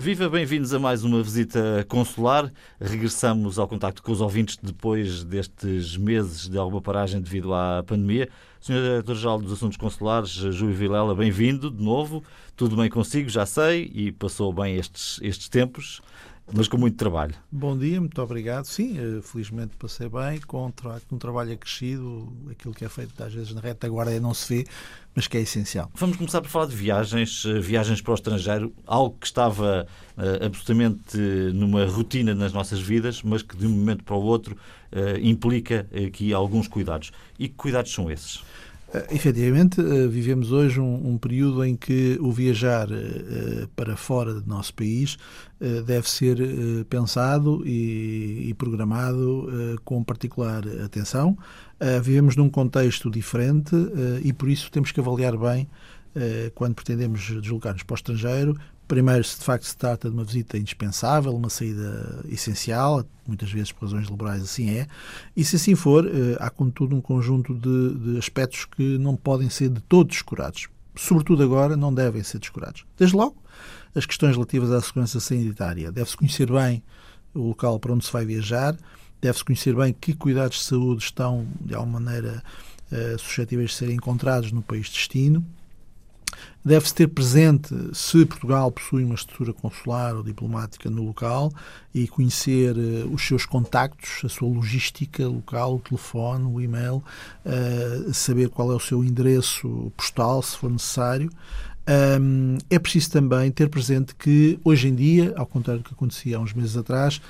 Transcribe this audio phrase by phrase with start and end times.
[0.00, 2.50] Viva, bem-vindos a mais uma visita consular.
[2.80, 8.26] Regressamos ao contacto com os ouvintes depois destes meses de alguma paragem devido à pandemia.
[8.62, 12.24] Senhor Diretor-Geral dos Assuntos Consulares, Júlio Vilela, bem-vindo de novo.
[12.56, 16.00] Tudo bem consigo, já sei, e passou bem estes, estes tempos
[16.52, 17.34] mas com muito trabalho.
[17.50, 18.64] Bom dia, muito obrigado.
[18.64, 20.72] Sim, eh, felizmente passei bem, com
[21.12, 24.66] um trabalho acrescido, aquilo que é feito às vezes na retaguarda não se vê,
[25.14, 25.90] mas que é essencial.
[25.94, 29.86] Vamos começar por falar de viagens, eh, viagens para o estrangeiro, algo que estava
[30.16, 31.16] uh, absolutamente
[31.54, 34.56] numa rotina nas nossas vidas, mas que de um momento para o outro
[34.92, 37.12] uh, implica aqui alguns cuidados.
[37.38, 38.42] E que cuidados são esses?
[38.92, 44.34] Uh, efetivamente, uh, vivemos hoje um, um, período em que o viajar uh, para fora
[44.34, 45.16] do nosso país
[45.84, 46.38] deve ser
[46.88, 51.36] pensado e, e programado com particular atenção.
[52.02, 53.76] vivemos num contexto diferente
[54.24, 55.68] e, por isso, temos que avaliar bem
[56.54, 58.56] quando pretendemos deslocar-nos para o estrangeiro,
[58.90, 63.70] Primeiro, se de facto se trata de uma visita indispensável, uma saída essencial, muitas vezes
[63.70, 64.88] por razões liberais assim é,
[65.36, 69.48] e se assim for, eh, há contudo um conjunto de, de aspectos que não podem
[69.48, 70.66] ser de todo descurados.
[70.96, 72.84] Sobretudo agora, não devem ser descurados.
[72.98, 73.36] Desde logo,
[73.94, 75.92] as questões relativas à segurança sanitária.
[75.92, 76.82] Deve-se conhecer bem
[77.32, 78.76] o local para onde se vai viajar,
[79.20, 82.42] deve-se conhecer bem que cuidados de saúde estão, de alguma maneira,
[82.90, 85.46] uh, suscetíveis de serem encontrados no país de destino
[86.62, 91.50] Deve-se ter presente se Portugal possui uma estrutura consular ou diplomática no local
[91.94, 97.02] e conhecer uh, os seus contactos, a sua logística local, o telefone, o e-mail,
[97.46, 101.30] uh, saber qual é o seu endereço postal, se for necessário.
[102.20, 106.36] Um, é preciso também ter presente que, hoje em dia, ao contrário do que acontecia
[106.36, 107.22] há uns meses atrás,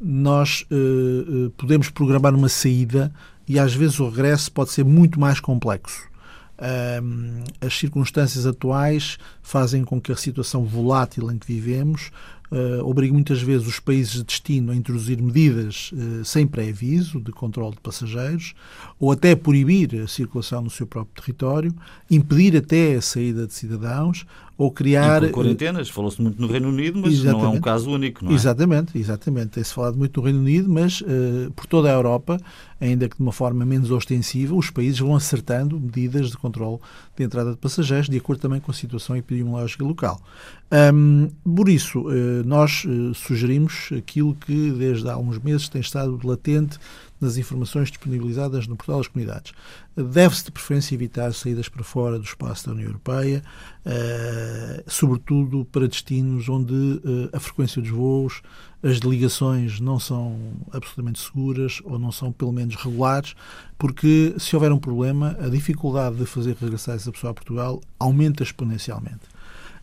[0.00, 3.14] nós uh, podemos programar uma saída
[3.46, 6.11] e às vezes o regresso pode ser muito mais complexo
[7.60, 12.10] as circunstâncias atuais fazem com que a situação volátil em que vivemos
[12.52, 17.32] uh, obrigue muitas vezes os países de destino a introduzir medidas uh, sem pré-aviso de
[17.32, 18.54] controle de passageiros
[19.00, 21.74] ou até proibir a circulação no seu próprio território,
[22.10, 24.26] impedir até a saída de cidadãos
[24.56, 25.24] ou criar.
[25.24, 27.42] E por quarentenas, falou-se muito no Reino Unido, mas exatamente.
[27.42, 28.34] não é um caso único, não é?
[28.34, 29.48] Exatamente, exatamente.
[29.48, 32.38] Tem-se falado muito no Reino Unido, mas uh, por toda a Europa,
[32.80, 36.78] ainda que de uma forma menos ostensiva, os países vão acertando medidas de controle
[37.16, 40.20] de entrada de passageiros, de acordo também com a situação epidemiológica local.
[40.94, 46.18] Um, por isso, uh, nós uh, sugerimos aquilo que desde há uns meses tem estado
[46.24, 46.78] latente
[47.22, 49.52] nas informações disponibilizadas no portal das comunidades.
[49.96, 53.44] Deve-se, de preferência, evitar saídas para fora do espaço da União Europeia,
[53.84, 58.42] eh, sobretudo para destinos onde eh, a frequência dos voos,
[58.82, 60.36] as ligações não são
[60.72, 63.36] absolutamente seguras ou não são, pelo menos, regulares,
[63.78, 68.42] porque se houver um problema, a dificuldade de fazer regressar essa pessoa a Portugal aumenta
[68.42, 69.30] exponencialmente.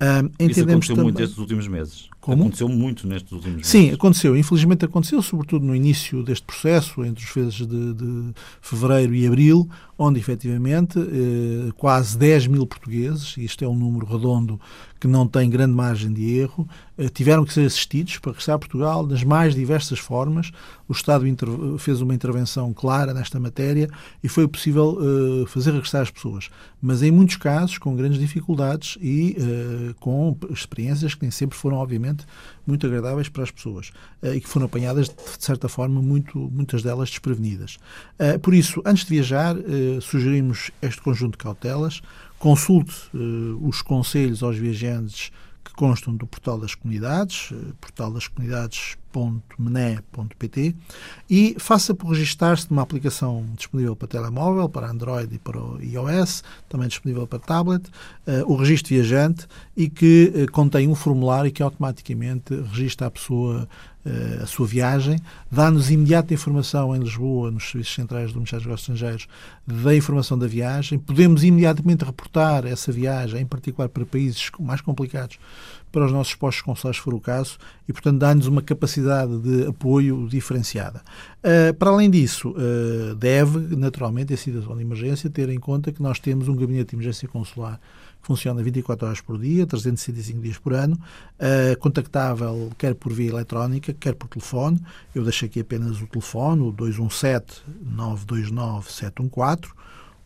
[0.00, 1.04] Um, Isso aconteceu também...
[1.04, 2.08] muito nestes últimos meses.
[2.20, 2.42] Como?
[2.42, 3.70] Aconteceu muito nestes últimos meses.
[3.70, 4.36] Sim, aconteceu.
[4.36, 9.68] Infelizmente aconteceu, sobretudo no início deste processo, entre os meses de, de fevereiro e abril,
[9.98, 14.60] onde efetivamente eh, quase 10 mil portugueses, e isto é um número redondo
[15.00, 18.58] que não tem grande margem de erro, eh, tiveram que ser assistidos para regressar a
[18.58, 20.52] Portugal das mais diversas formas.
[20.86, 21.24] O Estado
[21.78, 23.88] fez uma intervenção clara nesta matéria
[24.22, 26.50] e foi possível eh, fazer regressar as pessoas.
[26.82, 31.78] Mas em muitos casos com grandes dificuldades e eh, com experiências que nem sempre foram,
[31.78, 32.09] obviamente,
[32.66, 33.90] muito agradáveis para as pessoas
[34.22, 37.78] uh, e que foram apanhadas, de certa forma, muito, muitas delas desprevenidas.
[38.18, 42.00] Uh, por isso, antes de viajar, uh, sugerimos este conjunto de cautelas.
[42.38, 42.94] Consulte
[43.60, 45.30] os conselhos aos viajantes
[45.64, 50.74] que constam do portal das comunidades, portal das comunidades www.mené.pt
[51.28, 56.88] e faça por registar-se numa aplicação disponível para telemóvel, para Android e para iOS, também
[56.88, 57.86] disponível para tablet,
[58.26, 63.68] uh, o registro viajante e que uh, contém um formulário que automaticamente registra a pessoa
[64.42, 65.18] a sua viagem,
[65.50, 69.28] dá-nos imediata informação em Lisboa, nos serviços centrais do Ministério dos Negócios Estrangeiros,
[69.66, 70.98] da informação da viagem.
[70.98, 75.38] Podemos imediatamente reportar essa viagem, em particular para países mais complicados,
[75.92, 77.58] para os nossos postos consulares, se for o caso,
[77.88, 81.02] e, portanto, dá-nos uma capacidade de apoio diferenciada.
[81.38, 86.02] Uh, para além disso, uh, deve, naturalmente, a situação de emergência ter em conta que
[86.02, 87.80] nós temos um gabinete de emergência consular
[88.22, 93.92] funciona 24 horas por dia, 365 dias por ano, uh, contactável quer por via eletrónica,
[93.92, 94.80] quer por telefone.
[95.14, 99.72] Eu deixo aqui apenas o telefone, o 217 929 714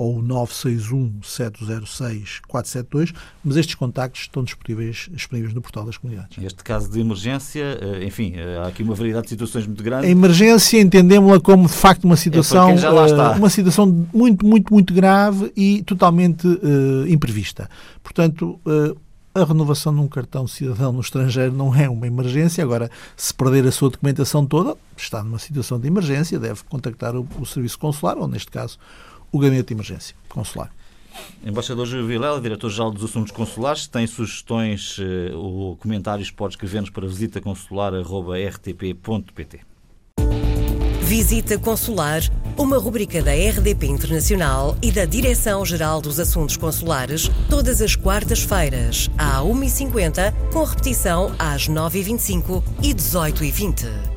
[0.00, 3.14] ou o 961-706-472,
[3.44, 6.38] mas estes contactos estão disponíveis, disponíveis no portal das comunidades.
[6.38, 10.06] Neste caso de emergência, eh, enfim, eh, há aqui uma variedade de situações muito grande.
[10.06, 15.52] A emergência entendemos-la como de facto uma situação, é uma situação muito, muito, muito grave
[15.54, 17.68] e totalmente uh, imprevista.
[18.02, 18.96] Portanto, uh,
[19.34, 22.64] a renovação de um cartão cidadão no estrangeiro não é uma emergência.
[22.64, 27.28] Agora, se perder a sua documentação toda, está numa situação de emergência, deve contactar o,
[27.38, 28.78] o serviço consular, ou neste caso,
[29.32, 30.70] o gabinete de emergência consular.
[31.44, 37.06] Embaixador Gil Vilela, Diretor-Geral dos Assuntos Consulares, tem sugestões eh, ou comentários, pode escrever-nos para
[37.06, 39.60] visitaconsular.rtp.pt.
[41.10, 42.22] Visita Consular,
[42.56, 49.42] uma rubrica da RDP Internacional e da Direção-Geral dos Assuntos Consulares, todas as quartas-feiras, às
[49.42, 54.09] 1h50, com repetição às 9h25 e 18h20.